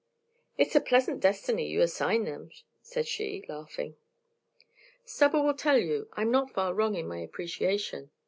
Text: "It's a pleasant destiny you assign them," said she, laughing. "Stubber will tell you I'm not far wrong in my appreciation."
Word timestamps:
"It's 0.57 0.75
a 0.75 0.81
pleasant 0.81 1.19
destiny 1.19 1.67
you 1.69 1.79
assign 1.81 2.23
them," 2.23 2.49
said 2.81 3.05
she, 3.05 3.45
laughing. 3.47 3.97
"Stubber 5.05 5.43
will 5.43 5.53
tell 5.53 5.77
you 5.77 6.09
I'm 6.13 6.31
not 6.31 6.49
far 6.49 6.73
wrong 6.73 6.95
in 6.95 7.07
my 7.07 7.19
appreciation." 7.19 8.09